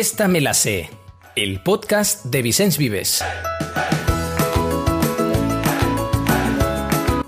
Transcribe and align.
Esta 0.00 0.28
me 0.28 0.40
la 0.40 0.54
sé, 0.54 0.88
el 1.36 1.62
podcast 1.62 2.24
de 2.24 2.40
Vicens 2.40 2.78
Vives. 2.78 3.22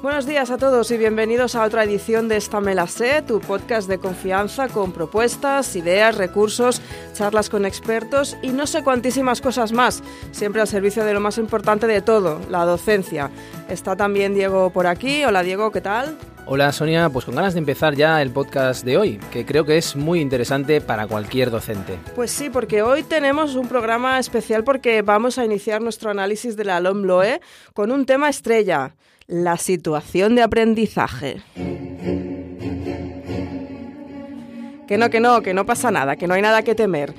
Buenos 0.01 0.25
días 0.25 0.51
a 0.51 0.57
todos 0.57 0.91
y 0.91 0.97
bienvenidos 0.97 1.55
a 1.55 1.65
otra 1.65 1.85
edición 1.85 2.29
de 2.29 2.39
Esta 2.39 2.63
Me 2.63 2.75
la 2.75 2.87
sé, 2.87 3.21
tu 3.21 3.41
podcast 3.41 3.91
de 3.91 3.99
confianza 3.99 4.69
con 4.69 4.93
propuestas, 4.93 5.77
ideas, 5.77 6.17
recursos, 6.17 6.81
charlas 7.13 7.51
con 7.51 7.67
expertos 7.67 8.39
y 8.41 8.53
no 8.53 8.67
sé 8.67 8.83
cuantísimas 8.83 9.43
cosas 9.43 9.73
más, 9.73 10.03
siempre 10.31 10.63
al 10.63 10.67
servicio 10.67 11.05
de 11.05 11.13
lo 11.13 11.21
más 11.21 11.37
importante 11.37 11.87
de 11.87 12.01
todo, 12.01 12.41
la 12.49 12.65
docencia. 12.65 13.31
Está 13.69 13.97
también 13.97 14.33
Diego 14.33 14.71
por 14.71 14.87
aquí. 14.87 15.27
Hola 15.27 15.43
Diego, 15.43 15.73
¿qué 15.73 15.83
tal? 15.83 16.17
Hola 16.45 16.73
Sonia, 16.73 17.09
pues 17.09 17.25
con 17.25 17.37
ganas 17.37 17.55
de 17.55 17.61
empezar 17.61 17.95
ya 17.95 18.21
el 18.21 18.33
podcast 18.33 18.85
de 18.85 18.97
hoy, 18.97 19.21
que 19.31 19.47
creo 19.47 19.65
que 19.65 19.79
es 19.79 19.95
muy 19.95 20.21
interesante 20.21 20.81
para 20.81 21.07
cualquier 21.07 21.51
docente. 21.51 21.99
Pues 22.17 22.33
sí, 22.33 22.51
porque 22.51 22.83
hoy 22.83 23.05
tenemos 23.05 23.55
un 23.55 23.69
programa 23.69 24.19
especial 24.19 24.65
porque 24.65 25.03
vamos 25.03 25.39
a 25.39 25.45
iniciar 25.45 25.81
nuestro 25.81 26.11
análisis 26.11 26.57
de 26.57 26.65
la 26.65 26.81
LOMLOE 26.81 27.41
con 27.75 27.93
un 27.93 28.07
tema 28.07 28.29
estrella, 28.29 28.97
la 29.29 29.57
situación 29.57 30.35
de 30.35 30.43
aprendizaje. 30.43 31.43
Que 34.89 34.99
no, 34.99 35.11
que 35.11 35.21
no, 35.21 35.43
que 35.43 35.55
no 35.55 35.65
pasa 35.65 35.93
nada, 35.93 36.17
que 36.17 36.27
no 36.27 36.35
hay 36.35 36.43
nada 36.43 36.63
que 36.63 36.75
temer. 36.75 37.15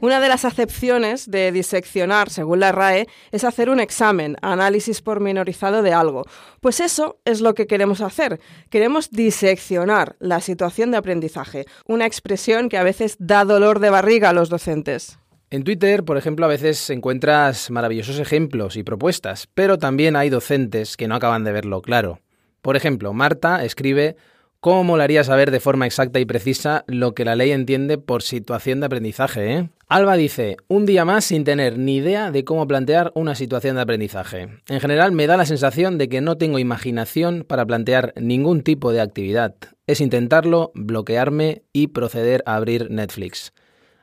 Una 0.00 0.20
de 0.20 0.28
las 0.28 0.44
acepciones 0.44 1.28
de 1.28 1.50
diseccionar, 1.50 2.30
según 2.30 2.60
la 2.60 2.70
RAE, 2.70 3.08
es 3.32 3.42
hacer 3.42 3.68
un 3.68 3.80
examen, 3.80 4.36
análisis 4.42 5.02
pormenorizado 5.02 5.82
de 5.82 5.92
algo. 5.92 6.24
Pues 6.60 6.78
eso 6.78 7.20
es 7.24 7.40
lo 7.40 7.54
que 7.54 7.66
queremos 7.66 8.00
hacer. 8.00 8.38
Queremos 8.70 9.10
diseccionar 9.10 10.16
la 10.20 10.40
situación 10.40 10.92
de 10.92 10.98
aprendizaje, 10.98 11.66
una 11.86 12.06
expresión 12.06 12.68
que 12.68 12.78
a 12.78 12.84
veces 12.84 13.16
da 13.18 13.44
dolor 13.44 13.80
de 13.80 13.90
barriga 13.90 14.30
a 14.30 14.32
los 14.32 14.50
docentes. 14.50 15.18
En 15.50 15.64
Twitter, 15.64 16.04
por 16.04 16.16
ejemplo, 16.16 16.44
a 16.44 16.48
veces 16.48 16.90
encuentras 16.90 17.70
maravillosos 17.70 18.20
ejemplos 18.20 18.76
y 18.76 18.84
propuestas, 18.84 19.48
pero 19.54 19.78
también 19.78 20.14
hay 20.14 20.28
docentes 20.28 20.96
que 20.96 21.08
no 21.08 21.14
acaban 21.14 21.42
de 21.42 21.52
verlo 21.52 21.82
claro. 21.82 22.20
Por 22.60 22.76
ejemplo, 22.76 23.12
Marta 23.14 23.64
escribe 23.64 24.16
¿Cómo 24.60 24.82
molaría 24.82 25.22
saber 25.22 25.52
de 25.52 25.60
forma 25.60 25.86
exacta 25.86 26.18
y 26.18 26.24
precisa 26.24 26.84
lo 26.88 27.14
que 27.14 27.24
la 27.24 27.36
ley 27.36 27.52
entiende 27.52 27.96
por 27.96 28.22
situación 28.22 28.80
de 28.80 28.86
aprendizaje? 28.86 29.52
Eh? 29.52 29.68
Alba 29.86 30.16
dice, 30.16 30.56
un 30.66 30.84
día 30.84 31.04
más 31.04 31.26
sin 31.26 31.44
tener 31.44 31.78
ni 31.78 31.98
idea 31.98 32.32
de 32.32 32.42
cómo 32.42 32.66
plantear 32.66 33.12
una 33.14 33.36
situación 33.36 33.76
de 33.76 33.82
aprendizaje. 33.82 34.48
En 34.68 34.80
general 34.80 35.12
me 35.12 35.28
da 35.28 35.36
la 35.36 35.46
sensación 35.46 35.96
de 35.96 36.08
que 36.08 36.20
no 36.20 36.38
tengo 36.38 36.58
imaginación 36.58 37.44
para 37.46 37.64
plantear 37.66 38.12
ningún 38.16 38.62
tipo 38.62 38.90
de 38.90 39.00
actividad. 39.00 39.54
Es 39.86 40.00
intentarlo, 40.00 40.72
bloquearme 40.74 41.62
y 41.72 41.86
proceder 41.88 42.42
a 42.44 42.56
abrir 42.56 42.90
Netflix. 42.90 43.52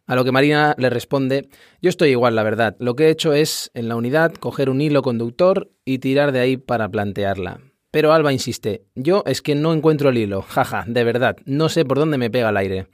A 0.07 0.15
lo 0.15 0.23
que 0.23 0.31
Marina 0.31 0.73
le 0.77 0.89
responde, 0.89 1.49
yo 1.81 1.89
estoy 1.89 2.11
igual, 2.11 2.33
la 2.33 2.43
verdad. 2.43 2.77
Lo 2.79 2.95
que 2.95 3.07
he 3.07 3.09
hecho 3.09 3.33
es, 3.33 3.71
en 3.73 3.89
la 3.89 3.97
unidad, 3.97 4.33
coger 4.35 4.69
un 4.69 4.79
hilo 4.79 5.01
conductor 5.01 5.69
y 5.83 5.99
tirar 5.99 6.31
de 6.31 6.39
ahí 6.39 6.55
para 6.55 6.87
plantearla. 6.87 7.59
Pero 7.95 8.11
Alba 8.11 8.33
insiste, 8.33 8.83
yo 8.95 9.23
es 9.25 9.41
que 9.41 9.55
no 9.55 9.73
encuentro 9.73 10.09
el 10.09 10.17
hilo, 10.17 10.41
jaja, 10.41 10.83
de 10.85 11.05
verdad, 11.05 11.37
no 11.45 11.69
sé 11.69 11.85
por 11.85 11.97
dónde 11.97 12.17
me 12.17 12.29
pega 12.29 12.49
el 12.49 12.57
aire. 12.57 12.87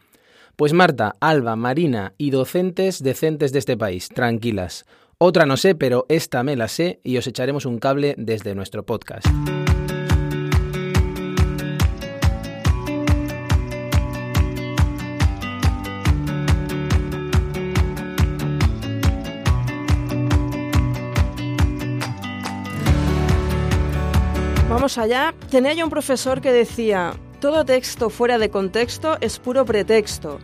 Pues 0.55 0.73
Marta, 0.73 1.16
Alba, 1.19 1.55
Marina 1.55 2.13
y 2.19 2.30
docentes 2.30 3.02
decentes 3.02 3.52
de 3.52 3.58
este 3.58 3.77
país, 3.77 4.09
tranquilas. 4.09 4.85
Otra 5.17 5.47
no 5.47 5.58
sé, 5.58 5.73
pero 5.73 6.05
esta 6.08 6.43
me 6.43 6.55
la 6.55 6.67
sé 6.67 6.99
y 7.03 7.17
os 7.17 7.25
echaremos 7.25 7.66
un 7.66 7.80
cable 7.80 8.13
desde 8.16 8.53
nuestro 8.53 8.85
podcast. 8.85 9.25
Vamos 24.71 24.98
allá. 24.98 25.36
Tenía 25.49 25.73
yo 25.73 25.83
un 25.83 25.89
profesor 25.89 26.39
que 26.39 26.54
decía, 26.54 27.11
todo 27.42 27.65
texto 27.65 28.09
fuera 28.09 28.37
de 28.37 28.49
contexto 28.49 29.17
es 29.20 29.37
puro 29.37 29.65
pretexto. 29.65 30.39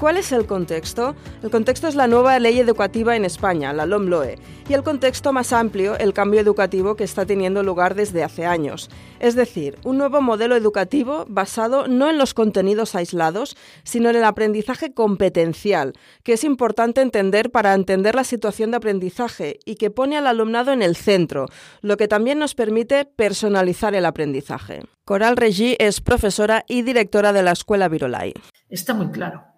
¿Cuál 0.00 0.16
es 0.16 0.32
el 0.32 0.46
contexto? 0.46 1.14
El 1.42 1.50
contexto 1.50 1.86
es 1.86 1.94
la 1.94 2.08
nueva 2.08 2.38
ley 2.40 2.58
educativa 2.58 3.14
en 3.14 3.24
España, 3.24 3.72
la 3.72 3.86
LOMLOE, 3.86 4.38
y 4.68 4.72
el 4.72 4.82
contexto 4.82 5.32
más 5.32 5.52
amplio, 5.52 5.96
el 5.96 6.12
cambio 6.12 6.40
educativo 6.40 6.96
que 6.96 7.04
está 7.04 7.24
teniendo 7.24 7.62
lugar 7.62 7.94
desde 7.94 8.24
hace 8.24 8.44
años. 8.44 8.90
Es 9.20 9.36
decir, 9.36 9.78
un 9.84 9.96
nuevo 9.96 10.20
modelo 10.20 10.56
educativo 10.56 11.26
basado 11.28 11.86
no 11.86 12.10
en 12.10 12.18
los 12.18 12.34
contenidos 12.34 12.96
aislados, 12.96 13.56
sino 13.84 14.10
en 14.10 14.16
el 14.16 14.24
aprendizaje 14.24 14.92
competencial, 14.92 15.92
que 16.24 16.32
es 16.32 16.42
importante 16.42 17.00
entender 17.00 17.50
para 17.50 17.72
entender 17.72 18.16
la 18.16 18.24
situación 18.24 18.72
de 18.72 18.78
aprendizaje 18.78 19.60
y 19.64 19.76
que 19.76 19.90
pone 19.90 20.16
al 20.16 20.26
alumnado 20.26 20.72
en 20.72 20.82
el 20.82 20.96
centro, 20.96 21.46
lo 21.82 21.96
que 21.96 22.08
también 22.08 22.40
nos 22.40 22.56
permite 22.56 23.04
personalizar 23.04 23.94
el 23.94 24.06
aprendizaje. 24.06 24.82
Coral 25.04 25.36
Regí 25.36 25.76
es 25.78 26.00
profesora 26.00 26.64
y 26.66 26.82
directora 26.82 27.32
de 27.32 27.44
la 27.44 27.52
Escuela 27.52 27.88
Virolai. 27.88 28.34
Está 28.68 28.92
muy 28.92 29.10
claro 29.10 29.53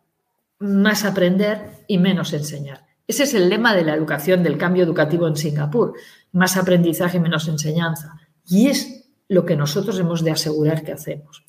más 0.59 1.05
aprender 1.05 1.85
y 1.87 1.99
menos 1.99 2.33
enseñar. 2.33 2.87
Ese 3.07 3.23
es 3.23 3.35
el 3.35 3.49
lema 3.49 3.75
de 3.75 3.85
la 3.85 3.95
educación, 3.95 4.43
del 4.43 4.59
cambio 4.59 4.83
educativo 4.83 5.29
en 5.29 5.37
Singapur. 5.37 5.95
Más 6.33 6.57
aprendizaje, 6.57 7.21
menos 7.21 7.47
enseñanza. 7.47 8.19
Y 8.49 8.69
es 8.69 9.11
lo 9.29 9.45
que 9.45 9.57
nosotros 9.57 9.99
hemos 9.99 10.25
de 10.25 10.33
asegurar 10.33 10.83
que 10.83 10.93
hacemos. 10.93 11.45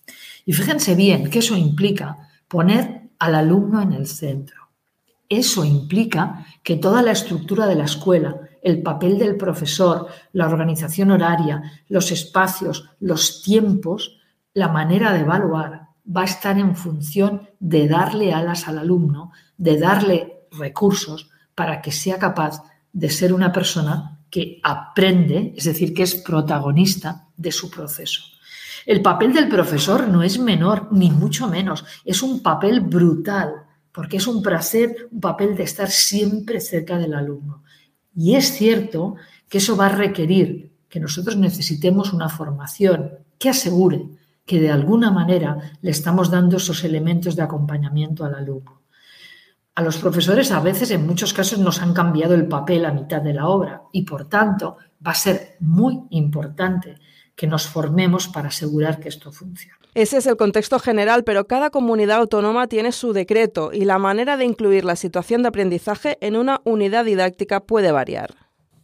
Y 0.46 0.54
fíjense 0.54 0.96
bien 0.96 1.30
que 1.30 1.40
eso 1.40 1.58
implica 1.58 2.30
poner 2.48 3.10
al 3.20 3.36
alumno 3.36 3.82
en 3.82 3.94
el 3.94 4.08
centro. 4.08 4.70
Eso 5.30 5.66
implica 5.66 6.46
que 6.64 6.78
toda 6.78 7.02
la 7.02 7.12
estructura 7.12 7.66
de 7.66 7.76
la 7.76 7.86
escuela, 7.86 8.40
el 8.62 8.82
papel 8.82 9.18
del 9.18 9.36
profesor, 9.36 10.08
la 10.32 10.48
organización 10.48 11.12
horaria, 11.12 11.62
los 11.90 12.12
espacios, 12.12 12.90
los 13.00 13.42
tiempos, 13.42 14.20
la 14.54 14.70
manera 14.70 15.12
de 15.12 15.22
evaluar, 15.22 15.87
va 16.08 16.22
a 16.22 16.26
estar 16.26 16.58
en 16.58 16.76
función 16.76 17.50
de 17.60 17.88
darle 17.88 18.34
alas 18.34 18.68
al 18.68 18.78
alumno, 18.78 19.32
de 19.58 19.78
darle 19.78 20.48
recursos 20.52 21.30
para 21.54 21.82
que 21.82 21.92
sea 21.92 22.18
capaz 22.18 22.64
de 22.94 23.10
ser 23.10 23.34
una 23.34 23.52
persona 23.52 24.20
que 24.30 24.60
aprende, 24.64 25.54
es 25.56 25.66
decir, 25.66 25.94
que 25.94 26.04
es 26.04 26.16
protagonista 26.16 27.28
de 27.36 27.52
su 27.52 27.70
proceso. 27.70 28.22
El 28.86 29.02
papel 29.02 29.34
del 29.34 29.50
profesor 29.50 30.08
no 30.08 30.24
es 30.24 30.40
menor, 30.40 30.88
ni 30.92 31.12
mucho 31.12 31.48
menos, 31.48 31.86
es 32.06 32.22
un 32.22 32.42
papel 32.42 32.82
brutal, 32.82 33.54
porque 33.92 34.18
es 34.18 34.28
un 34.28 34.42
placer, 34.42 35.10
un 35.12 35.20
papel 35.20 35.56
de 35.56 35.64
estar 35.64 35.90
siempre 35.90 36.62
cerca 36.62 36.98
del 36.98 37.14
alumno. 37.14 37.64
Y 38.16 38.36
es 38.36 38.54
cierto 38.54 39.16
que 39.50 39.58
eso 39.58 39.76
va 39.76 39.88
a 39.88 39.96
requerir 39.96 40.72
que 40.88 41.00
nosotros 41.00 41.36
necesitemos 41.36 42.14
una 42.14 42.30
formación 42.30 43.12
que 43.38 43.50
asegure 43.50 44.06
que 44.48 44.60
de 44.60 44.72
alguna 44.72 45.12
manera 45.12 45.58
le 45.82 45.92
estamos 45.92 46.32
dando 46.32 46.58
esos 46.58 46.84
elementos 46.84 47.36
de 47.36 47.44
acompañamiento 47.44 48.24
al 48.24 48.34
alumno. 48.34 48.82
A 49.76 49.84
los 49.84 49.98
profesores 49.98 50.52
a 50.52 50.62
veces, 50.62 50.90
en 50.90 51.06
muchos 51.06 51.34
casos, 51.34 51.60
nos 51.60 51.82
han 51.82 51.94
cambiado 51.94 52.34
el 52.34 52.48
papel 52.48 52.86
a 52.86 52.94
mitad 52.94 53.22
de 53.22 53.34
la 53.34 53.48
obra 53.48 53.84
y, 53.92 54.04
por 54.04 54.28
tanto, 54.28 54.78
va 55.06 55.12
a 55.12 55.16
ser 55.16 55.58
muy 55.60 56.02
importante 56.10 56.96
que 57.36 57.46
nos 57.46 57.68
formemos 57.68 58.28
para 58.30 58.48
asegurar 58.48 59.00
que 59.00 59.10
esto 59.10 59.32
funcione. 59.32 59.78
Ese 59.94 60.18
es 60.18 60.26
el 60.26 60.38
contexto 60.38 60.80
general, 60.80 61.24
pero 61.24 61.46
cada 61.46 61.70
comunidad 61.70 62.18
autónoma 62.18 62.68
tiene 62.68 62.92
su 62.92 63.14
decreto 63.14 63.72
y 63.74 63.84
la 63.84 64.00
manera 64.00 64.38
de 64.38 64.46
incluir 64.46 64.86
la 64.86 64.96
situación 64.96 65.42
de 65.42 65.50
aprendizaje 65.50 66.18
en 66.22 66.38
una 66.38 66.62
unidad 66.64 67.06
didáctica 67.06 67.60
puede 67.60 67.92
variar. 67.92 68.34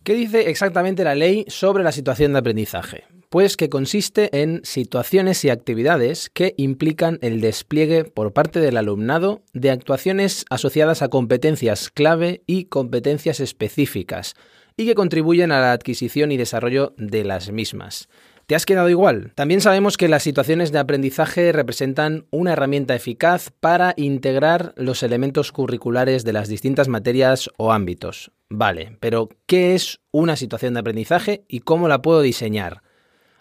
¿Qué 0.04 0.14
dice 0.14 0.50
exactamente 0.50 1.04
la 1.04 1.16
ley 1.16 1.46
sobre 1.48 1.84
la 1.84 1.94
situación 1.94 2.34
de 2.34 2.40
aprendizaje? 2.40 3.06
Pues 3.34 3.58
que 3.58 3.68
consiste 3.68 4.44
en 4.44 4.62
situaciones 4.64 5.44
y 5.44 5.50
actividades 5.50 6.30
que 6.30 6.54
implican 6.56 7.18
el 7.24 7.42
despliegue 7.42 8.04
por 8.04 8.32
parte 8.32 8.60
del 8.60 8.78
alumnado 8.78 9.42
de 9.54 9.72
actuaciones 9.72 10.46
asociadas 10.52 11.02
a 11.02 11.08
competencias 11.08 11.90
clave 11.90 12.44
y 12.46 12.66
competencias 12.66 13.40
específicas, 13.40 14.36
y 14.78 14.86
que 14.86 14.94
contribuyen 14.94 15.52
a 15.52 15.60
la 15.62 15.72
adquisición 15.72 16.32
y 16.32 16.38
desarrollo 16.38 16.94
de 16.98 17.24
las 17.24 17.52
mismas. 17.52 18.08
¿Te 18.46 18.54
has 18.54 18.68
quedado 18.68 18.92
igual? 18.92 19.32
También 19.34 19.62
sabemos 19.62 19.98
que 19.98 20.10
las 20.10 20.22
situaciones 20.22 20.72
de 20.72 20.78
aprendizaje 20.78 21.52
representan 21.54 22.28
una 22.30 22.54
herramienta 22.54 22.94
eficaz 22.94 23.50
para 23.60 23.96
integrar 23.98 24.76
los 24.78 25.02
elementos 25.02 25.52
curriculares 25.52 26.24
de 26.24 26.34
las 26.34 26.50
distintas 26.50 26.88
materias 26.88 27.50
o 27.58 27.74
ámbitos. 27.74 28.32
Vale, 28.52 28.96
pero 29.00 29.30
¿qué 29.48 29.74
es 29.74 30.02
una 30.12 30.36
situación 30.36 30.76
de 30.76 30.82
aprendizaje 30.82 31.46
y 31.48 31.62
cómo 31.62 31.88
la 31.88 32.04
puedo 32.04 32.22
diseñar? 32.22 32.84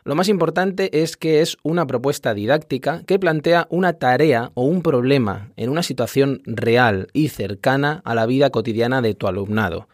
Lo 0.05 0.17
más 0.17 0.29
importante 0.29 1.01
es 1.01 1.17
que 1.17 1.43
es 1.43 1.59
una 1.63 1.87
propuesta 1.87 2.35
didáctica 2.35 3.05
que 3.07 3.21
plantea 3.21 3.69
una 3.71 3.93
tarea 3.93 4.51
o 4.55 4.65
un 4.65 4.83
problema 4.83 5.53
en 5.57 5.71
una 5.71 5.85
situación 5.85 6.43
real 6.45 7.07
y 7.13 7.29
cercana 7.29 8.03
a 8.05 8.17
la 8.17 8.27
vida 8.27 8.51
cotidiana 8.51 9.01
de 9.01 9.15
tu 9.15 9.29
alumnado. 9.29 9.87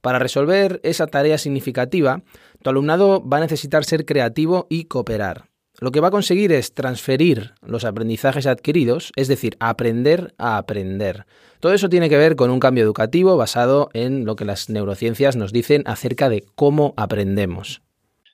Para 0.00 0.18
resolver 0.18 0.80
esa 0.82 1.08
tarea 1.08 1.36
significativa, 1.36 2.22
tu 2.62 2.70
alumnado 2.70 3.22
va 3.22 3.36
a 3.36 3.40
necesitar 3.40 3.84
ser 3.84 4.06
creativo 4.06 4.66
y 4.70 4.84
cooperar. 4.84 5.50
lo 5.80 5.92
que 5.92 6.00
va 6.00 6.08
a 6.08 6.10
conseguir 6.10 6.52
es 6.52 6.74
transferir 6.74 7.54
los 7.62 7.84
aprendizajes 7.84 8.46
adquiridos, 8.46 9.12
es 9.16 9.28
decir, 9.28 9.56
aprender 9.60 10.34
a 10.36 10.58
aprender. 10.58 11.24
Todo 11.58 11.72
eso 11.72 11.88
tiene 11.88 12.10
que 12.10 12.18
ver 12.18 12.36
con 12.36 12.50
un 12.50 12.60
cambio 12.60 12.84
educativo 12.84 13.36
basado 13.38 13.88
en 13.94 14.26
lo 14.26 14.36
que 14.36 14.44
las 14.44 14.68
neurociencias 14.68 15.36
nos 15.36 15.52
dicen 15.52 15.82
acerca 15.86 16.28
de 16.28 16.44
cómo 16.54 16.92
aprendemos. 16.98 17.80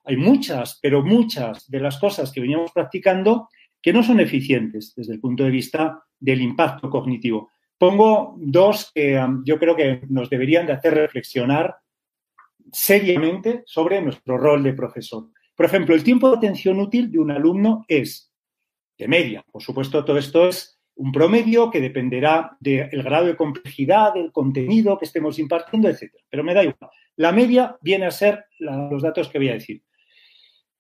Hay 0.06 0.16
muchas, 0.16 0.78
pero 0.80 1.02
muchas 1.02 1.68
de 1.68 1.80
las 1.80 1.98
cosas 1.98 2.30
que 2.30 2.40
veníamos 2.40 2.70
practicando 2.72 3.48
que 3.82 3.92
no 3.92 4.02
son 4.02 4.20
eficientes 4.20 4.94
desde 4.96 5.14
el 5.14 5.20
punto 5.20 5.44
de 5.44 5.50
vista 5.50 6.02
del 6.18 6.40
impacto 6.40 6.88
cognitivo. 6.88 7.50
Pongo 7.76 8.36
dos 8.38 8.90
que 8.94 9.18
um, 9.18 9.42
yo 9.44 9.58
creo 9.58 9.76
que 9.76 10.00
nos 10.08 10.30
deberían 10.30 10.66
de 10.66 10.72
hacer 10.72 10.94
reflexionar 10.94 11.76
seriamente 12.72 13.62
sobre 13.66 14.00
nuestro 14.00 14.38
rol 14.38 14.62
de 14.62 14.72
profesor. 14.72 15.28
Por 15.54 15.66
ejemplo, 15.66 15.94
el 15.94 16.04
tiempo 16.04 16.30
de 16.30 16.36
atención 16.36 16.80
útil 16.80 17.10
de 17.10 17.18
un 17.18 17.30
alumno 17.30 17.84
es 17.88 18.32
de 18.98 19.08
media. 19.08 19.44
Por 19.50 19.62
supuesto, 19.62 20.04
todo 20.04 20.18
esto 20.18 20.48
es 20.48 20.80
un 20.94 21.12
promedio 21.12 21.70
que 21.70 21.80
dependerá 21.80 22.56
del 22.60 23.02
grado 23.02 23.26
de 23.26 23.36
complejidad, 23.36 24.14
del 24.14 24.32
contenido 24.32 24.98
que 24.98 25.04
estemos 25.04 25.38
impartiendo, 25.38 25.88
etc. 25.88 26.12
Pero 26.30 26.42
me 26.42 26.54
da 26.54 26.62
igual. 26.62 26.90
La 27.16 27.32
media 27.32 27.76
viene 27.82 28.06
a 28.06 28.10
ser 28.10 28.46
los 28.58 29.02
datos 29.02 29.28
que 29.28 29.38
voy 29.38 29.50
a 29.50 29.54
decir. 29.54 29.82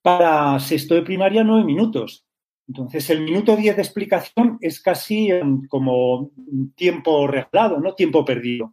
Para 0.06 0.60
sexto 0.60 0.94
de 0.94 1.02
primaria, 1.02 1.42
nueve 1.42 1.64
minutos. 1.64 2.24
Entonces, 2.68 3.10
el 3.10 3.22
minuto 3.22 3.56
diez 3.56 3.74
de 3.74 3.82
explicación 3.82 4.56
es 4.60 4.80
casi 4.80 5.32
um, 5.32 5.66
como 5.66 6.30
tiempo 6.76 7.26
regalado, 7.26 7.80
no 7.80 7.92
tiempo 7.96 8.24
perdido. 8.24 8.72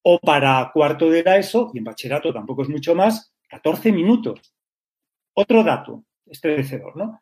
O 0.00 0.18
para 0.18 0.70
cuarto 0.72 1.10
de 1.10 1.24
la 1.24 1.36
ESO, 1.36 1.72
y 1.74 1.78
en 1.78 1.84
bachillerato 1.84 2.32
tampoco 2.32 2.62
es 2.62 2.70
mucho 2.70 2.94
más, 2.94 3.34
14 3.50 3.92
minutos. 3.92 4.54
Otro 5.34 5.62
dato 5.62 6.06
estremecedor, 6.24 6.96
¿no? 6.96 7.20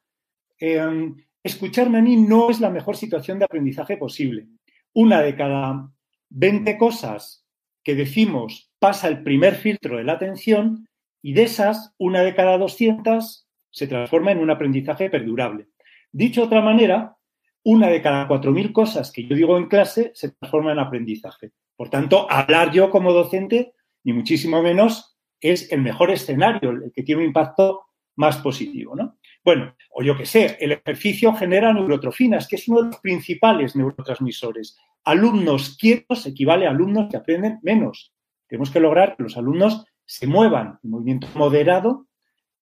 Em, 0.57 1.17
escucharme 1.43 1.99
a 1.99 2.03
mí 2.03 2.19
no 2.19 2.51
es 2.51 2.61
la 2.61 2.71
mejor 2.71 2.97
situación 2.97 3.41
de 3.41 3.47
aprendizaje 3.47 3.97
posible. 3.97 4.47
Una 4.93 5.23
de 5.23 5.35
cada 5.35 5.91
20 6.29 6.79
cosas 6.79 7.45
que 7.83 7.97
decimos 7.97 8.71
pasa 8.79 9.09
el 9.09 9.25
primer 9.25 9.57
filtro 9.57 9.97
de 9.97 10.05
la 10.05 10.13
atención 10.13 10.87
y 11.23 11.33
de 11.35 11.43
esas, 11.43 11.95
una 11.99 12.23
de 12.23 12.35
cada 12.35 12.59
200 12.59 13.47
se 13.71 13.87
transforma 13.87 14.33
en 14.33 14.39
un 14.39 14.51
aprendizaje 14.51 15.11
perdurable. 15.11 15.69
Dicho 16.13 16.41
de 16.41 16.47
otra 16.47 16.61
manera, 16.61 17.17
una 17.63 17.89
de 17.89 18.03
cada 18.03 18.27
4.000 18.27 18.73
cosas 18.73 19.13
que 19.13 19.27
yo 19.27 19.37
digo 19.37 19.59
en 19.59 19.69
clase 19.69 20.13
se 20.15 20.33
transforma 20.33 20.73
en 20.73 20.79
aprendizaje. 20.79 21.53
Por 21.77 21.91
tanto, 21.91 22.31
hablar 22.31 22.73
yo 22.73 22.91
como 22.91 23.13
docente, 23.13 23.75
ni 24.05 24.13
muchísimo 24.13 24.63
menos, 24.63 25.17
es 25.41 25.71
el 25.73 25.83
mejor 25.83 26.11
escenario, 26.11 26.71
el 26.71 26.93
que 26.93 27.03
tiene 27.03 27.23
un 27.23 27.29
impacto 27.29 27.83
más 28.17 28.39
positivo, 28.39 28.95
¿no? 28.95 29.19
Bueno, 29.43 29.75
o 29.91 30.03
yo 30.03 30.17
que 30.17 30.27
sé, 30.27 30.59
el 30.61 30.73
ejercicio 30.73 31.33
genera 31.33 31.73
neurotrofinas, 31.73 32.47
que 32.47 32.57
es 32.57 32.69
uno 32.69 32.83
de 32.83 32.89
los 32.89 33.01
principales 33.01 33.75
neurotransmisores. 33.75 34.77
Alumnos 35.05 35.79
quietos 35.79 36.27
equivale 36.27 36.67
a 36.67 36.71
alumnos 36.71 37.09
que 37.11 37.17
aprenden 37.17 37.59
menos. 37.63 38.13
Tenemos 38.47 38.71
que 38.71 38.81
lograr 38.81 39.17
que 39.17 39.23
los 39.23 39.39
alumnos 39.39 39.87
se 40.11 40.27
muevan. 40.27 40.81
El 40.83 40.91
movimiento 40.91 41.29
moderado 41.37 42.09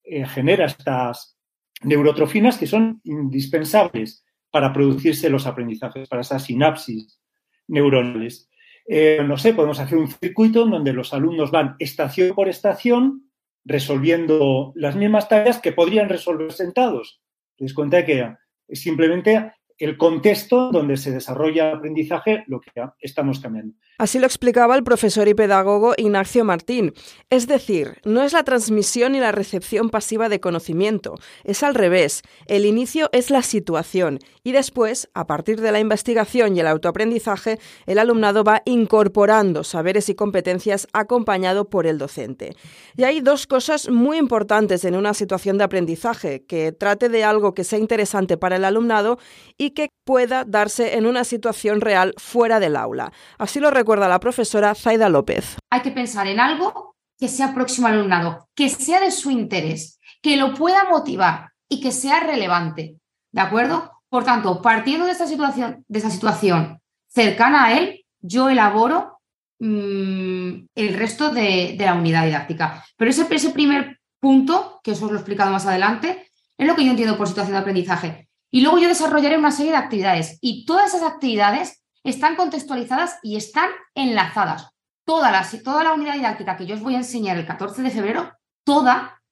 eh, 0.05 0.27
genera 0.27 0.67
estas 0.67 1.39
neurotrofinas 1.83 2.59
que 2.59 2.67
son 2.67 3.01
indispensables 3.05 4.23
para 4.51 4.71
producirse 4.71 5.31
los 5.31 5.47
aprendizajes, 5.47 6.11
para 6.11 6.21
esas 6.21 6.45
sinapsis 6.45 7.23
neuronales. 7.67 8.51
Eh, 8.87 9.23
no 9.27 9.39
sé, 9.39 9.55
podemos 9.55 9.81
hacer 9.81 9.97
un 9.97 10.09
circuito 10.09 10.65
en 10.65 10.73
donde 10.73 10.93
los 10.93 11.15
alumnos 11.15 11.51
van 11.51 11.75
estación 11.79 12.35
por 12.35 12.51
estación 12.51 13.31
resolviendo 13.65 14.73
las 14.75 14.95
mismas 14.95 15.27
tareas 15.27 15.59
que 15.59 15.73
podrían 15.73 16.11
resolver 16.11 16.53
sentados. 16.53 17.23
Te 17.57 17.65
das 17.65 17.73
cuenta 17.73 18.05
que 18.05 18.35
es 18.67 18.81
simplemente 18.81 19.53
el 19.79 19.97
contexto 19.97 20.71
donde 20.71 20.99
se 20.99 21.13
desarrolla 21.13 21.71
el 21.71 21.79
aprendizaje 21.79 22.45
lo 22.47 22.61
que 22.61 22.71
estamos 23.01 23.41
cambiando. 23.41 23.75
Así 23.99 24.21
lo 24.21 24.27
explicaba 24.27 24.77
el 24.77 24.85
profesor 24.85 25.27
y 25.27 25.35
pedagogo 25.35 25.93
Ignacio 25.97 26.45
Martín. 26.45 26.95
Es 27.31 27.49
decir, 27.49 28.01
no 28.05 28.23
es 28.23 28.33
la 28.33 28.45
transmisión 28.45 29.17
y 29.17 29.19
la 29.19 29.33
recepción 29.33 29.91
pasiva 29.91 30.29
de 30.29 30.39
conocimiento, 30.39 31.17
es 31.43 31.65
al 31.65 31.75
revés. 31.75 32.23
El 32.47 32.65
inicio 32.65 33.09
es 33.11 33.31
la 33.31 33.43
situación 33.43 34.21
y 34.45 34.53
después, 34.53 35.11
a 35.15 35.27
partir 35.27 35.61
de 35.61 35.73
la 35.73 35.81
investigación 35.81 36.57
y 36.57 36.61
el 36.61 36.69
autoaprendizaje, 36.69 37.59
el 37.87 37.99
alumnado 37.99 38.45
va 38.45 38.63
incorporando 38.65 39.65
saberes 39.65 40.09
y 40.09 40.15
competencias 40.15 40.87
acompañado 40.93 41.69
por 41.69 41.87
el 41.87 41.99
docente. 41.99 42.57
Y 42.97 43.03
hay 43.03 43.21
dos 43.21 43.49
cosas 43.49 43.89
muy 43.89 44.17
importantes 44.17 44.85
en 44.85 44.95
una 44.95 45.13
situación 45.13 45.59
de 45.59 45.65
aprendizaje, 45.65 46.47
que 46.47 46.71
trate 46.71 47.09
de 47.09 47.25
algo 47.25 47.53
que 47.53 47.65
sea 47.65 47.81
interesante 47.81 48.37
para 48.37 48.57
el 48.57 48.65
alumnado 48.65 49.19
y 49.57 49.71
que 49.71 49.89
pueda 50.05 50.45
darse 50.47 50.97
en 50.97 51.05
una 51.05 51.25
situación 51.25 51.83
real 51.83 52.15
fuera 52.17 52.61
del 52.61 52.77
aula. 52.77 53.13
Así 53.37 53.61
lo 53.61 53.71
recuerda 53.89 54.07
la 54.07 54.21
profesora 54.21 54.75
Zaida 54.75 55.09
López. 55.09 55.57
Hay 55.71 55.81
que 55.81 55.91
pensar 55.91 56.27
en 56.27 56.41
algo 56.41 56.95
que 57.19 57.27
sea 57.27 57.55
próximo 57.55 57.87
al 57.87 57.95
alumnado, 57.95 58.47
que 58.55 58.69
sea 58.69 59.01
de 59.01 59.11
su 59.11 59.31
interés, 59.31 59.99
que 60.21 60.37
lo 60.37 60.53
pueda 60.53 60.85
motivar 60.91 61.53
y 61.71 61.81
que 61.81 61.91
sea 61.91 62.21
relevante. 62.21 62.97
¿De 63.33 63.41
acuerdo? 63.41 63.91
Por 64.11 64.25
tanto, 64.25 64.61
partiendo 64.61 65.07
de 65.07 65.13
esta 65.13 65.27
situación, 65.27 65.87
de 65.89 65.99
esta 66.01 66.11
situación 66.11 66.83
cercana 67.09 67.65
a 67.65 67.79
él, 67.79 68.05
yo 68.21 68.51
elaboro 68.51 69.21
mm, 69.59 70.67
el 70.75 70.95
resto 70.95 71.31
de, 71.31 71.75
la 71.79 71.95
unidad 71.95 72.27
didáctica. 72.27 72.85
Pero 72.95 73.11
ese, 73.11 73.27
ese 73.31 73.51
primer 73.53 74.01
punto, 74.21 74.83
que 74.85 74.91
eso 74.91 75.07
os 75.07 75.13
lo 75.13 75.17
he 75.17 75.21
explicado 75.21 75.51
más 75.51 75.65
adelante, 75.65 76.29
es 76.59 76.67
lo 76.67 76.77
que 76.77 76.85
yo 76.85 76.91
entiendo 76.91 77.17
por 77.17 77.27
situación 77.27 77.55
de 77.55 77.61
aprendizaje. 77.61 78.29
Y 78.51 78.61
luego 78.61 78.81
yo 78.81 78.89
desarrollaré 78.89 79.39
una 79.39 79.51
serie 79.51 79.73
de 79.73 79.79
actividades 79.79 80.37
y 80.43 80.67
todas 80.67 80.93
esas 80.93 81.11
actividades 81.11 81.78
están 82.05 82.37
contextualizadas 82.37 83.19
y 83.23 83.37
están 83.37 83.71
enlazadas. 83.95 84.71
Toda 85.05 85.31
la, 85.31 85.47
toda 85.65 85.85
la 85.85 85.95
unidad 85.95 86.15
didáctica 86.15 86.57
que 86.57 86.67
yo 86.67 86.75
os 86.75 86.83
voy 86.83 86.95
a 86.95 86.99
enseñar 86.99 87.39
el 87.39 87.47
14 87.47 87.83
de 87.83 87.91
febrero, 87.91 88.33
toda 88.65 89.23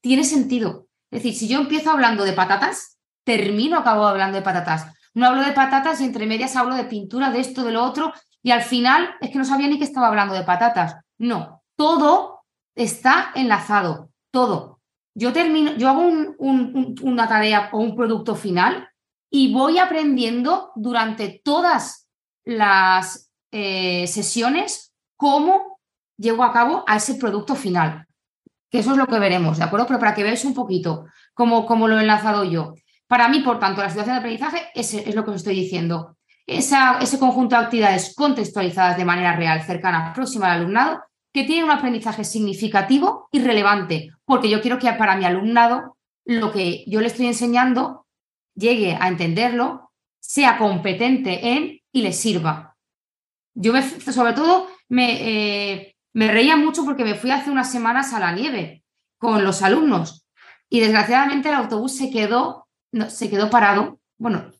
tiene 0.00 0.24
sentido. 0.24 0.86
Es 1.10 1.22
decir, 1.22 1.34
si 1.34 1.48
yo 1.48 1.60
empiezo 1.60 1.90
hablando 1.90 2.24
de 2.24 2.32
patatas, 2.32 2.98
termino 3.24 3.78
acabo 3.78 4.06
hablando 4.06 4.36
de 4.36 4.42
patatas. 4.42 4.92
No 5.14 5.26
hablo 5.26 5.42
de 5.42 5.52
patatas 5.52 6.00
y 6.00 6.04
entre 6.04 6.26
medias 6.26 6.56
hablo 6.56 6.74
de 6.74 6.84
pintura, 6.84 7.30
de 7.30 7.40
esto, 7.40 7.64
de 7.64 7.72
lo 7.72 7.82
otro, 7.84 8.12
y 8.42 8.50
al 8.50 8.62
final 8.62 9.14
es 9.20 9.30
que 9.30 9.38
no 9.38 9.44
sabía 9.44 9.66
ni 9.66 9.78
que 9.78 9.84
estaba 9.84 10.08
hablando 10.08 10.34
de 10.34 10.44
patatas. 10.44 10.96
No, 11.18 11.62
todo 11.76 12.42
está 12.74 13.32
enlazado, 13.34 14.10
todo. 14.30 14.80
Yo 15.14 15.32
termino, 15.32 15.74
yo 15.76 15.88
hago 15.88 16.02
una 16.38 17.26
tarea 17.26 17.70
o 17.72 17.78
un 17.78 17.96
producto 17.96 18.34
final 18.34 18.88
y 19.30 19.52
voy 19.52 19.78
aprendiendo 19.78 20.72
durante 20.76 21.40
todas 21.42 22.05
las 22.46 23.30
eh, 23.50 24.06
sesiones 24.06 24.94
cómo 25.16 25.78
llevo 26.16 26.44
a 26.44 26.52
cabo 26.52 26.84
a 26.86 26.96
ese 26.96 27.16
producto 27.16 27.54
final. 27.54 28.06
Que 28.70 28.78
eso 28.78 28.92
es 28.92 28.96
lo 28.96 29.06
que 29.06 29.18
veremos, 29.18 29.58
¿de 29.58 29.64
acuerdo? 29.64 29.86
Pero 29.86 29.98
para 29.98 30.14
que 30.14 30.22
veáis 30.22 30.44
un 30.44 30.54
poquito 30.54 31.06
cómo, 31.34 31.66
cómo 31.66 31.88
lo 31.88 31.98
he 31.98 32.02
enlazado 32.02 32.44
yo. 32.44 32.74
Para 33.06 33.28
mí, 33.28 33.40
por 33.40 33.58
tanto, 33.58 33.82
la 33.82 33.90
situación 33.90 34.16
de 34.16 34.20
aprendizaje 34.20 34.68
es, 34.74 34.94
es 34.94 35.14
lo 35.14 35.24
que 35.24 35.30
os 35.30 35.36
estoy 35.36 35.54
diciendo. 35.54 36.16
Esa, 36.46 36.98
ese 37.00 37.18
conjunto 37.18 37.56
de 37.56 37.64
actividades 37.64 38.14
contextualizadas 38.14 38.96
de 38.96 39.04
manera 39.04 39.34
real, 39.36 39.62
cercana, 39.62 40.12
próxima 40.12 40.46
al 40.46 40.60
alumnado, 40.60 41.02
que 41.32 41.44
tiene 41.44 41.64
un 41.64 41.70
aprendizaje 41.70 42.24
significativo 42.24 43.28
y 43.30 43.40
relevante, 43.40 44.10
porque 44.24 44.48
yo 44.48 44.60
quiero 44.60 44.78
que 44.78 44.92
para 44.92 45.16
mi 45.16 45.24
alumnado 45.24 45.96
lo 46.24 46.52
que 46.52 46.84
yo 46.86 47.00
le 47.00 47.08
estoy 47.08 47.26
enseñando 47.26 48.06
llegue 48.54 48.96
a 48.98 49.08
entenderlo, 49.08 49.92
sea 50.18 50.58
competente 50.58 51.52
en 51.52 51.80
y 51.96 52.02
le 52.02 52.12
sirva. 52.12 52.76
Yo 53.54 53.72
sobre 53.80 54.34
todo 54.34 54.68
me, 54.90 55.72
eh, 55.72 55.96
me 56.12 56.30
reía 56.30 56.54
mucho 56.54 56.84
porque 56.84 57.04
me 57.04 57.14
fui 57.14 57.30
hace 57.30 57.50
unas 57.50 57.72
semanas 57.72 58.12
a 58.12 58.20
la 58.20 58.32
nieve 58.32 58.84
con 59.16 59.42
los 59.44 59.62
alumnos 59.62 60.26
y 60.68 60.80
desgraciadamente 60.80 61.48
el 61.48 61.54
autobús 61.54 61.96
se 61.96 62.10
quedó, 62.10 62.68
no, 62.92 63.08
se 63.08 63.30
quedó 63.30 63.48
parado. 63.48 63.98
Bueno, 64.18 64.50